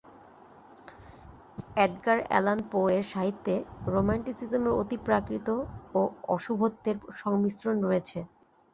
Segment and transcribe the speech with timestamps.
[1.77, 3.55] Edgar Allan পো-এর সাহিত্যে
[3.87, 5.47] রোমান্টিসিজমের অতিপ্রাকৃত
[5.95, 6.01] ও
[6.27, 8.19] অশুভত্ত্বের সংমিশ্রণ রয়েছে।